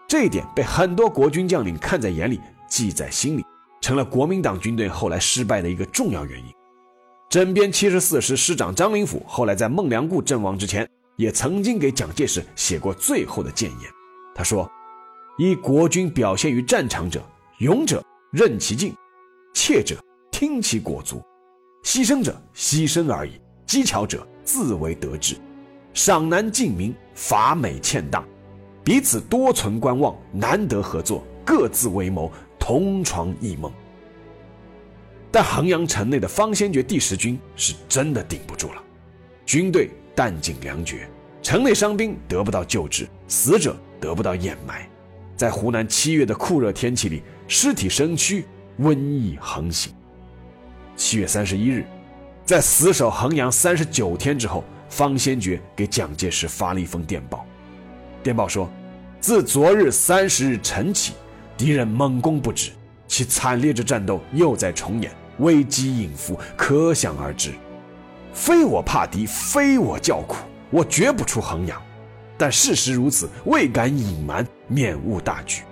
[0.06, 3.42] 这一点被很多国军将领看在眼里，记在心里，
[3.80, 6.46] 成了国民党军队后来失败的一个重要原因。
[7.30, 13.90] 整编七十四师师长张灵甫后来在孟良崮阵亡之前，也曾经给蒋介石写过最后的谏言。
[14.34, 14.70] 他说
[15.38, 17.22] ：“一国军表现于战场者，
[17.60, 18.94] 勇者任其进，
[19.54, 19.96] 怯者
[20.30, 21.22] 听其果足，
[21.82, 23.32] 牺牲者牺牲而已，
[23.66, 25.36] 机巧者自为得志，
[25.92, 28.24] 赏难尽民，伐美欠当，
[28.84, 33.70] 彼此多存观望，难得合作，各自为谋，同床异梦。
[35.30, 38.82] 但衡阳城内的方先觉第十军是真的顶不住了，
[39.44, 41.08] 军队弹尽粮绝，
[41.42, 44.88] 城内伤兵得不到救治，死者得不到掩埋，
[45.36, 48.44] 在湖南七月的酷热天气里，尸体身躯，
[48.78, 49.92] 瘟疫横行。
[50.96, 51.84] 七月三十一日，
[52.44, 57.44] 在死守衡阳三十九天之后，方先觉给蒋介石发了一封电报，
[58.22, 58.70] 电报说
[59.20, 61.14] ：“自昨日三十日晨起，
[61.56, 62.70] 敌人猛攻不止，
[63.08, 67.52] 其惨烈之战斗又在重演。”危机隐伏，可想而知。
[68.34, 70.36] 非我怕敌，非我叫苦，
[70.70, 71.82] 我绝不出衡阳。
[72.36, 75.62] 但事实如此，未敢隐瞒，免误大局。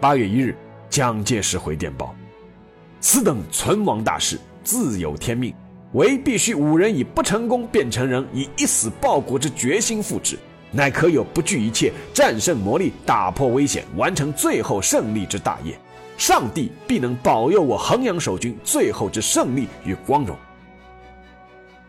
[0.00, 0.56] 八月一日，
[0.88, 2.14] 蒋介石回电报：
[3.00, 5.54] 此等存亡大事，自有天命，
[5.92, 10.38] 唯必须五人以不成功便成仁，以一死报国之决心复之，
[10.70, 15.78] 乃可有不惧一切，战胜魔力，打破危险，完成最后胜利之大业。
[16.18, 20.36] 上帝必能保佑我衡阳守军最后之胜利与光荣。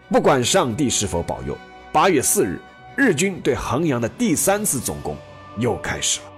[0.10, 1.58] 不管上帝是否保佑，
[1.92, 2.58] 八月四日，
[2.96, 5.18] 日军对衡阳的第三次总攻
[5.58, 6.31] 又开始了。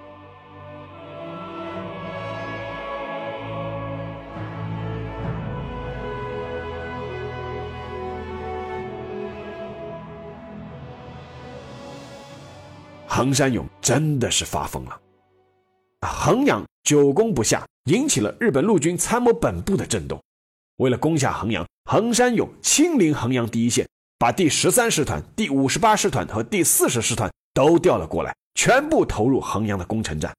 [13.23, 14.99] 衡山勇真的是发疯了，
[16.01, 17.65] 衡阳久攻不下。
[17.85, 20.21] 引起了日本陆军参谋本部的震动。
[20.75, 23.87] 为了攻下衡阳，横山勇亲临衡阳第一线，
[24.19, 30.35] 把第十三师团、第五十八师团和第四十师团都调了过来，全部投入衡阳的攻城战，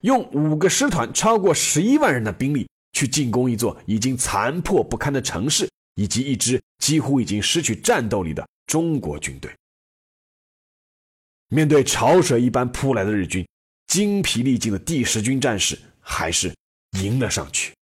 [0.00, 9.50] 用五个师团超过十一万人的兵力去进攻一座已经残破不堪的城市，以及一支几乎已经失去战斗力的中国军队。
[11.52, 13.46] 面对潮水一般扑来的日军，
[13.86, 16.50] 精疲力尽的第十军战士还是。
[17.00, 17.72] 迎了上去，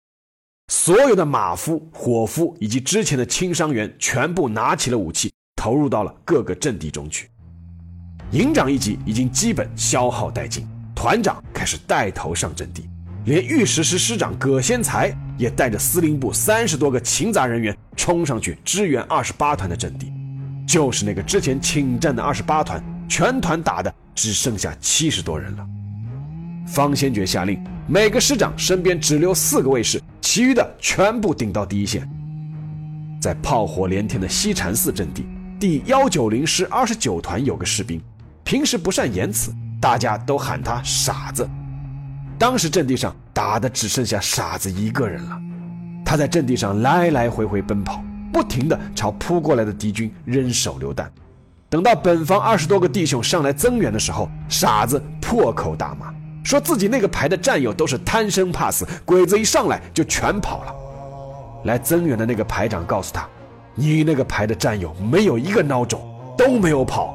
[0.72, 7.28] 所有的马夫、伙夫以及之前的轻伤员全部拿起了武器，投入到了各个阵地中去。
[8.30, 12.88] 营长一级已经基本消耗殆尽，团长开始带头上阵地，
[13.24, 20.12] 连御史师师长葛先才也带着司令部三十多个勤杂人员冲上去支援二十八团的阵地。
[20.68, 22.80] 就是那个之前请战的二十八团，
[23.10, 25.66] 全团打的只剩下七十多人了。
[26.64, 27.62] 方先觉下令。
[27.88, 32.08] 每个师长身边只留四个卫士，其余的全部顶到第一线。
[33.20, 35.26] 在炮火连天的西禅寺阵地，
[35.58, 38.00] 第幺九零师二十九团有个士兵，
[38.44, 41.48] 平时不善言辞，大家都喊他傻子。
[42.38, 45.36] 当时阵地上打的只剩下傻子一个人了，
[46.04, 48.00] 他在阵地上来来回回奔跑，
[48.32, 51.10] 不停地朝扑过来的敌军扔手榴弹。
[51.70, 56.12] 等到本方二十多个弟兄上来增援的时候，傻子破口大骂。
[56.42, 60.74] 说自己那个排的战友都是贪生怕死，鬼子一上来就全跑了。
[61.64, 63.24] 来增援的那个排长告诉他
[63.76, 66.02] ：“你那个排的战友没有一个孬种，
[66.36, 67.14] 都没有跑，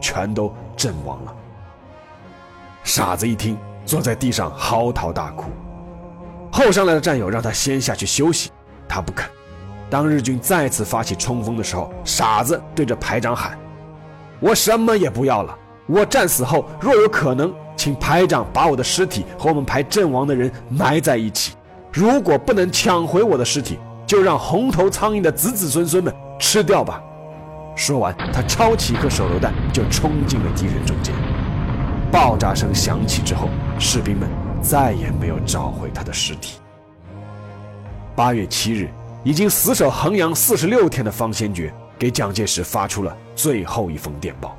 [0.00, 1.34] 全都阵亡了。”
[2.84, 5.50] 傻子一听，坐在地上嚎啕大哭。
[6.52, 8.52] 后上来的战友让他先下去休息，
[8.86, 9.28] 他不肯。
[9.90, 13.58] 当日军再次发起冲锋的时候，傻子对着排长喊
[14.40, 21.52] ：“我什么也不要了，我战死后若有可能。”请排长把我的尸体和我们排阵亡的人埋在一起。
[21.92, 27.02] 如果不能抢回我的尸体，就让红头苍蝇的子子孙孙们吃掉吧。
[27.76, 31.14] 说完，他抄起一颗手榴弹就冲进了敌人中间。
[32.10, 34.26] 爆炸声响起之后，士兵们
[34.62, 36.58] 再也没有找回他的尸体。
[38.16, 38.88] 八月七日，
[39.22, 44.56] 已经死守衡阳四十六天的方先觉给蒋介石发出了最后一封电报。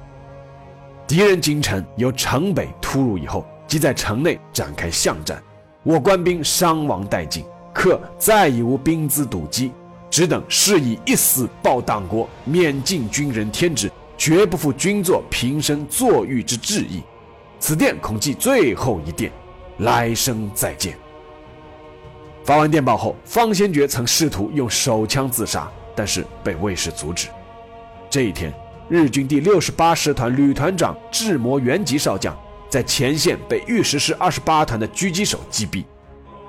[1.08, 5.42] 敌人京城由城北突入以后，即在城内展开巷战，
[5.84, 9.72] 我官兵伤亡殆尽，可再已无兵资堵击，
[10.10, 17.02] 只等是以一死报党国，免尽军人天职，绝不负军座平生坐狱之志意。
[17.60, 19.32] 此电恐寄最后一电，
[19.80, 20.98] 来生再见。
[22.44, 27.28] 发完电报后，方先觉曾试图用手枪自杀，但是被卫士阻止。
[28.10, 28.54] 这一天。
[28.90, 32.34] 日军第六十八师团旅团长智摩元吉少将
[32.70, 35.84] 在前线被御十师二十八团的狙击手击毙，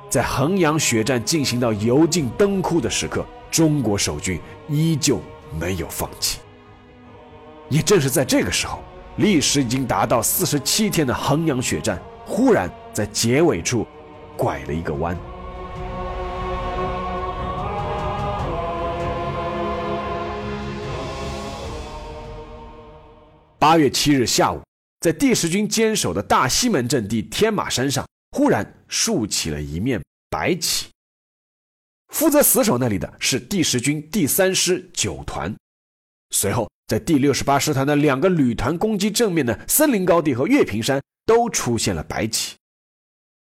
[0.09, 4.38] 在衡阳血战进行到油尽灯枯的时刻，中国守军
[4.68, 5.20] 依旧
[5.59, 6.38] 没有放弃。
[7.68, 8.78] 也正是在这个时候，
[9.16, 13.84] 历时已经达到四十七天的衡阳血战忽然在结尾处
[14.36, 15.18] 拐了一个弯。
[23.69, 24.62] 八月七日下午，
[24.99, 30.87] 在第十军坚守的大西门阵地天马山上，忽然竖起了一面白旗。
[32.09, 35.55] 负责死守那里的是第十军第三师九团。
[36.31, 42.57] 随后，在第六十八师团的两个旅团攻击正面的森林高地和月平山都出现了白旗。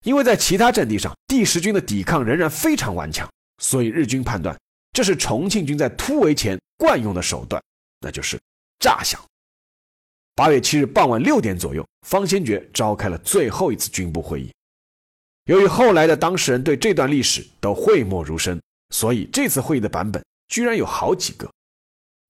[0.03, 3.31] 因为在其他阵地上，第十军的抵抗仍然非常顽强，
[3.63, 4.59] 所以日军判断
[4.93, 7.63] 这是重庆军在突围前惯用的手段，
[8.01, 8.37] 那就是
[8.81, 9.25] 诈降。
[10.41, 14.51] 八月七日傍晚六点左右，方先觉召开了最后一次军部会议。
[15.45, 21.47] 由于后来的当事人对这段历史都讳莫如深，所以这次会议的版本居然有好几个。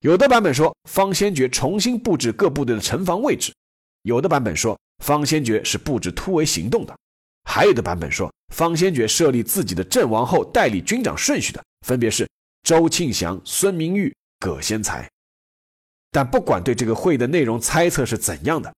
[0.01, 3.55] 有的版本说方先觉重新布置各部队的城防位置，
[4.03, 6.99] 有的版本说方先觉是布置突围行动的，
[7.45, 12.29] 还有的版本说方先觉设立自己的阵亡后代理军长顺序的，分别是
[12.65, 15.09] 周庆祥、孙明玉、葛先才。
[16.11, 18.75] 但不管对这个会议的内容猜测是怎样的，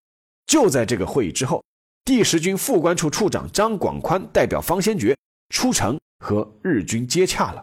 [0.46, 1.64] 就在这个会议之后。
[2.04, 5.16] 第十军副官处处长张广宽代表方先觉
[5.50, 7.62] 出城和日军接洽了。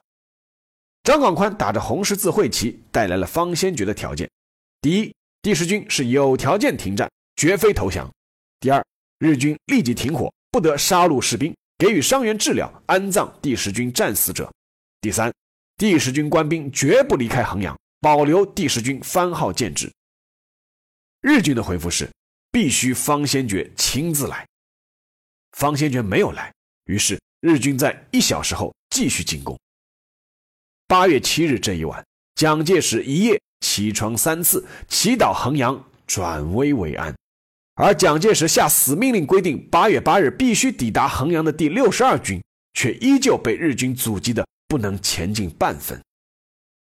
[1.03, 4.29] 张广宽打着红十字会旗带来了方先觉的条件：
[4.79, 8.09] 第一，第十军是有条件停战，绝非投降；
[8.61, 8.81] 第二，
[9.17, 14.49] 日军立即停火，不得杀戮士兵，给予伤员治疗，安葬第十军战死者；
[15.01, 15.33] 第三，
[15.75, 19.91] 第十军官兵绝不离开衡阳，保留第十军番号建制。
[21.21, 22.09] 日军的回复是。
[22.51, 24.43] 必须方先觉亲自来。
[25.51, 26.51] 方先觉没有来，
[26.85, 29.55] 于是日军在一小时后继续进攻。
[30.87, 37.15] 八月七日这一晚，蒋介石一夜起床三次，祈祷衡阳转危为安。
[37.75, 42.43] 而蒋介石下死命令规定八月八日必须抵达衡阳的第六十二军，
[42.73, 46.01] 却依旧被日军阻击的不能前进半分。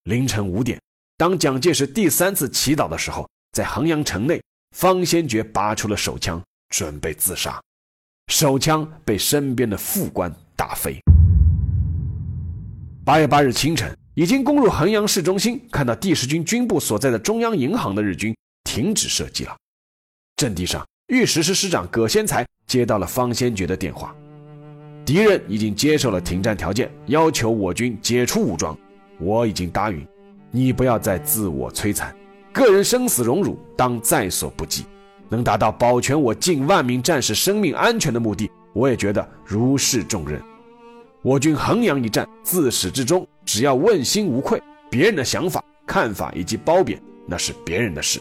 [0.04, 0.80] 凌晨五点，
[1.18, 4.40] 当蒋介石第三次祈祷的时候，在衡阳城内。
[4.76, 7.60] 方先觉拔出了手枪，准备自杀，
[8.28, 10.96] 手枪被身边的副官打飞。
[13.04, 19.56] 八月八日清晨，已经攻入衡阳市中心，看到第十军军部所在的中央银行的日军停止射击了。
[20.36, 24.14] 阵地上，御史师师长葛先才接到了方先觉的电话，
[25.04, 28.78] 敌人已经接受了停战条件，要求我军解除武装。
[29.18, 30.06] 我已经答应，
[30.50, 32.14] 你不要再自我摧残。
[32.52, 34.84] 个人生死荣辱当在所不计，
[35.28, 40.40] 能达到保全我近万名战士生命安全的目的，我也觉得如释重任。
[41.22, 48.20] 我军衡阳一战自始至终，只要问心无愧，别人的想法、看法以及褒贬，那是别人的事。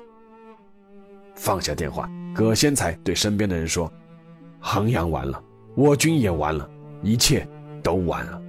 [1.35, 3.91] 放下电话，葛先才对身边的人说
[4.59, 5.41] ：“衡阳完了，
[5.75, 6.69] 我军也完了，
[7.01, 7.47] 一切
[7.81, 8.41] 都完了。”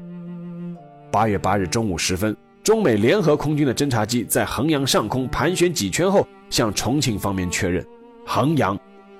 [1.12, 2.36] 八月八日中午时分。
[2.68, 7.82] 中美联合空军的侦察机在衡阳上空盘旋几圈后，向重庆方面确认，
[8.26, 8.78] 衡阳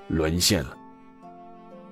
[0.09, 0.77] 沦陷了。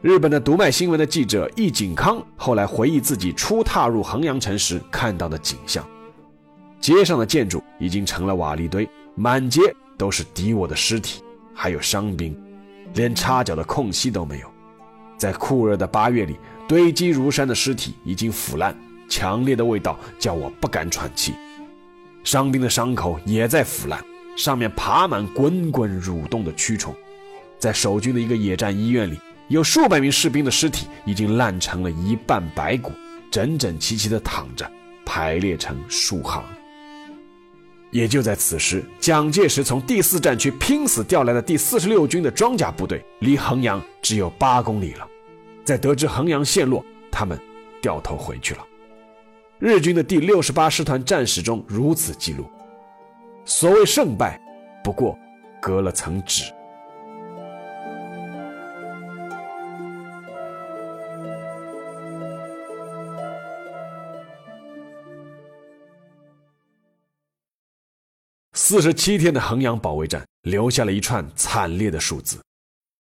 [0.03, 5.83] 日本的读卖新闻的记者易景康后来回忆自己初踏入衡阳城时看到的景象：
[6.79, 9.63] 街上的建筑已经成了瓦砾堆，满街
[9.97, 11.23] 都是敌我的尸体，
[11.55, 12.39] 还有伤兵，
[12.93, 14.47] 连插脚的空隙都没有。
[15.17, 16.37] 在酷热的八月里，
[16.69, 18.77] 堆积如山的尸体已经腐烂，
[19.09, 21.33] 强烈的味道叫我不敢喘气。
[22.27, 24.05] 伤兵的伤口也在腐烂，
[24.37, 26.93] 上面爬满滚滚蠕动的蛆虫。
[27.57, 29.17] 在守军的一个野战医院里，
[29.47, 32.91] 有数百名士兵的尸体已经烂成了一半白骨，
[33.31, 34.69] 整整齐齐地躺着，
[35.05, 36.43] 排列成数行。
[37.93, 45.07] 也就在此时，蒋介石从第四战区拼死调来的第四十六军的装甲部队，离衡阳只有八公里了。
[45.65, 47.41] 在得知衡阳陷落，他们
[47.81, 48.67] 掉头回去了。
[49.59, 52.45] 日军的第六十八师团战史中如此记录：
[53.47, 54.39] 所谓胜败，
[54.85, 55.19] 不过
[55.63, 56.53] 隔了层纸。
[68.53, 72.39] 四十七天的衡阳保卫战留下了一串惨烈的数字。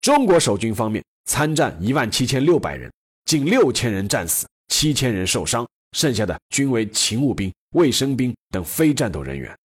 [0.02, 2.92] 中国守军方面参战一万七千六百人，
[3.26, 5.68] 近六千人战死，七千人受伤。
[5.94, 9.56] 剩下的均为勤务兵、卫生兵等非战斗人员。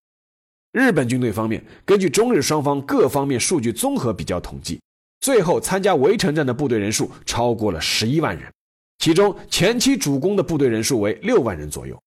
[0.71, 4.79] 日本军队方面，根据中日双方各方面数据综合比较统计，
[5.21, 8.51] 最后参加围城战的部队人数超过了十一万人，
[8.99, 11.97] 其中前期主攻的部队人数为六万人左右。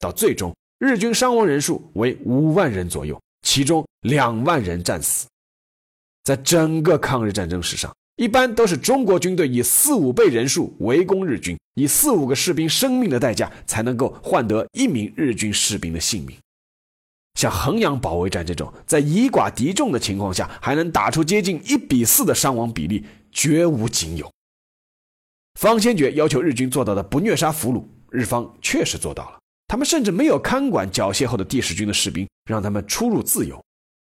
[0.00, 5.26] 到最终，日军伤亡人数为五万人左右，其中两万人战死。
[6.24, 16.36] 在整个抗日战争史上，一般都是中国军队以四五倍人数围攻日军，以四五个士兵生命的代价才能够换得一名日军士兵的性命。
[17.34, 24.28] 像衡阳保卫战这种在以寡敌众的情况下还能打出接近一比四的伤亡比例，绝无仅有。
[25.54, 29.38] 方先觉要求日军做到的不虐杀俘虏，日方确实做到了。
[29.68, 33.64] 他们甚至没有看管缴械后的第十军的士兵，让他们出入自由。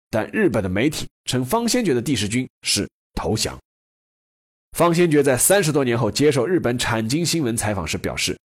[0.08, 3.54] 但日本的媒体称方先觉的第十军是投降。
[4.72, 8.38] 方先觉在三十多年后接受日本产经新闻采访时表示：“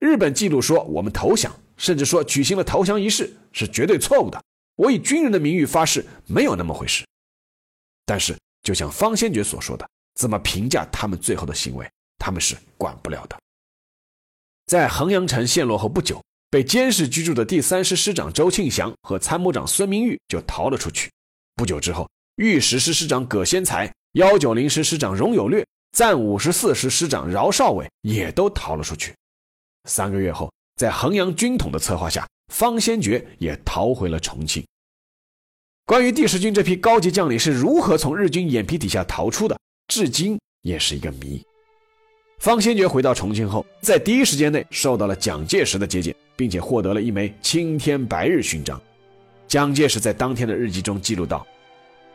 [0.00, 4.42] 日本记录说我们投降，甚至说举行了投降仪式，是绝对错误的。
[4.76, 7.04] 我以军人的名誉发誓，没有那么回事。”
[8.04, 13.38] 但是，就像方先觉所说的，怎么评价他们最后的行为，他们是管不了的。
[14.66, 21.10] 在衡阳城陷落后不久，被监视居住的第三师师长周庆祥和参谋长孙明玉就逃了出去。
[21.54, 23.90] 不久之后，御史师师长葛先才。
[24.14, 29.12] 幺九零师师长荣有略、暂五十四师师长饶少伟也都逃了出去。
[29.88, 34.64] 三个月后，在衡阳军统的策划下，方先觉也逃回了重庆。
[35.84, 39.58] 关于第十军这批高级将领是如何从日军眼皮底下逃出的，
[39.88, 41.44] 至今也是一个谜。
[42.38, 48.80] 方先觉回到重庆后，在第一时间内受到了蒋介石的接见，并且获得了一枚青天白日勋章。
[49.48, 51.44] 蒋介石在当天的日记中记录道。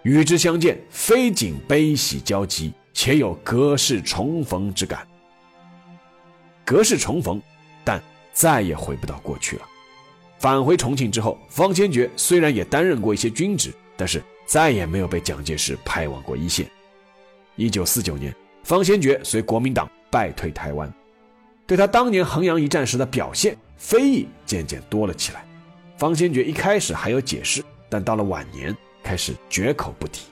[0.03, 5.05] 与之相见，非仅悲喜交集，且有隔世重逢之感。
[6.65, 7.41] 隔世重逢，
[7.83, 9.63] 但再也回不到过去了。
[10.37, 16.65] 返回重庆之后，方先觉虽然也担任过一些军职，但是再也没有被蒋介石派往过一线。
[17.57, 18.33] 一九四九年，
[18.63, 20.89] 方先觉随国民党败退台湾，
[21.67, 25.45] 对他当年衡阳一战时的表现，非议渐渐多了起来。
[25.97, 28.73] 方先觉一开始还有解释，但到了晚年。
[29.09, 30.27] 开始绝口不提。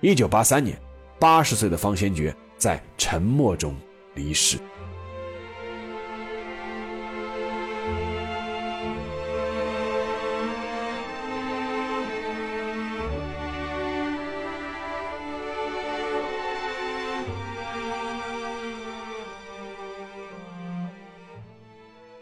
[0.00, 0.80] 一九八三年，
[1.20, 3.76] 八十岁的方先觉在沉默中
[4.14, 4.56] 离世。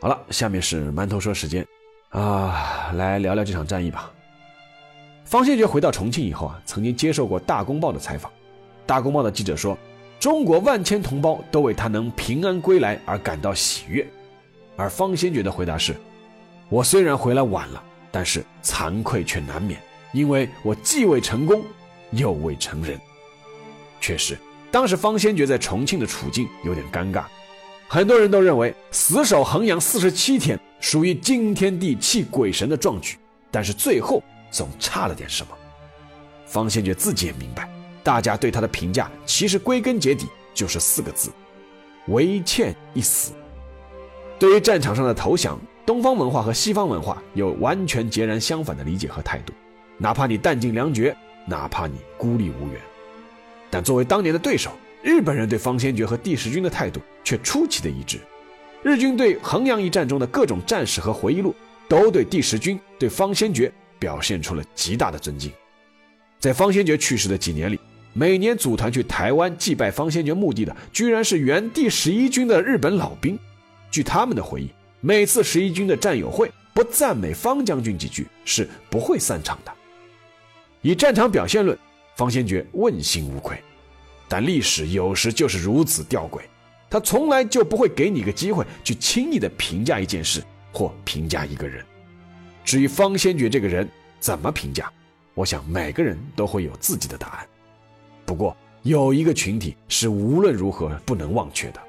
[0.00, 1.64] 好了，下面是馒头说时间
[2.08, 4.10] 啊，来聊聊这场战役吧。
[5.30, 8.28] 方先觉回到重庆以后啊，曾经接受过《大公报》的采访。
[8.84, 9.78] 《大公报》的记者说
[10.18, 14.04] ：“中国万千同胞都为他能平安归来而感到喜悦。”
[14.74, 15.94] 而方先觉的回答是
[16.68, 19.80] ：“我虽然回来晚了，但是惭愧却难免，
[20.12, 21.62] 因为我既未成功，
[22.10, 22.98] 又未成人。”
[24.02, 24.36] 确实，
[24.72, 27.22] 当时方先觉在重庆的处境有点尴尬。
[27.86, 33.16] 很多人都认为死守衡阳四十七天属于惊天地泣鬼神的壮举，
[33.52, 34.20] 但是最后。
[34.50, 35.56] 总差了点什么。
[36.46, 37.68] 方先觉自己也明白，
[38.02, 41.30] 大家对他的评价其实归根结底就是四个字：
[42.08, 43.32] 唯欠一死。
[44.38, 49.52] 对于战场上的投降，东方文化和西方文化有完全截然相反的理解和态度。
[49.96, 51.14] 哪怕你弹尽粮绝，
[51.46, 52.80] 哪怕你孤立无援，
[53.70, 54.72] 但作为当年的对手，
[55.02, 58.18] 日本人对方先觉和第十军的态度却出奇的一致。
[58.82, 61.54] 日军对衡阳一战中的各种战史和回忆录，
[61.86, 63.70] 都对第十军、对方先觉。
[64.00, 65.52] 表现出了极大的尊敬。
[66.40, 67.78] 在方先觉去世的几年里，
[68.12, 73.38] 每年组团去台湾祭拜方先觉墓地的，居然是原第十一军的日本老兵。
[73.90, 74.70] 据他们的回忆，
[75.00, 79.72] 每次十一军的战友会不赞美方将军几句是不会散场的。
[80.80, 81.76] 以战场表现论，
[82.16, 83.56] 方先觉问心无愧。
[84.28, 86.40] 但历史有时就是如此吊诡，
[86.88, 90.42] 他从来就不会给你个机会去轻易的评价一件事
[90.72, 91.84] 或评价一个人。
[92.70, 93.88] 至于方先觉这个人
[94.20, 94.88] 怎么评价，
[95.34, 97.46] 我想每个人都会有自己的答案。
[98.24, 101.80] 不过有一个群体是无论如何不能忘却的。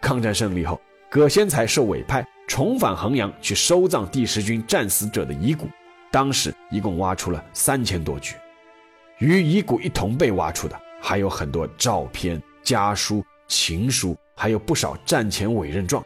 [0.00, 0.80] 抗战胜利后，
[1.10, 5.66] 葛先才受委派重返衡阳去收葬第十军战死者的遗骨，
[6.12, 8.36] 当时一共挖出了三千多具，
[9.18, 16.00] 与遗骨一同被挖出的还有很多照片、家书、情书，还有不少战前委任状。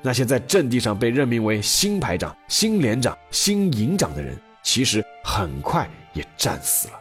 [0.00, 6.94] 那些在阵地上被任命为新排长、新连长、新营长的人，其实很快也战死了。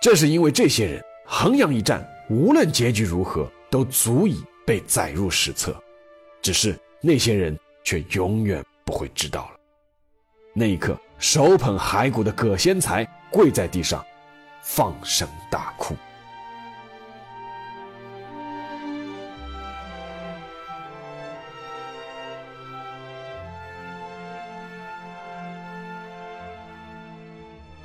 [0.00, 5.74] 正是因为这些人，衡阳一战无论结局如何，都足以被载入史册。
[6.40, 9.56] 只是那些人却永远不会知道了。
[10.54, 14.04] 那一刻，手捧骸骨的葛先才跪在地上，
[14.62, 15.96] 放声大哭。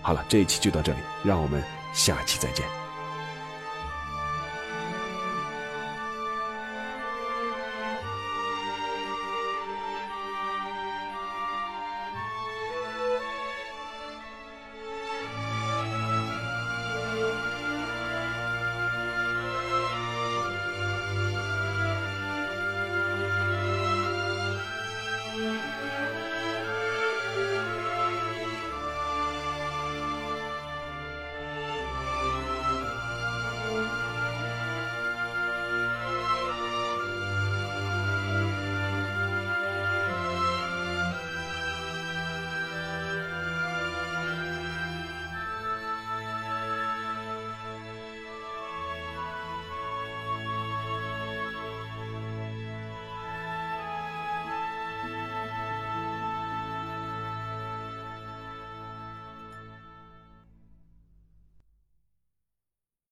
[0.07, 2.76] 好了，这一期就到这里，让我们下期再见。